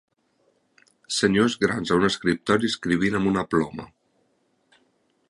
Senyors 1.17 1.57
grans 1.65 1.93
a 1.93 1.99
un 2.01 2.07
escriptori 2.09 2.71
escrivint 2.73 3.19
amb 3.21 3.33
una 3.33 3.45
ploma. 3.53 3.87